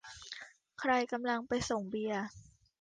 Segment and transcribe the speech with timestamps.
[0.79, 2.23] ใครกำลังไปส่งเบียร์?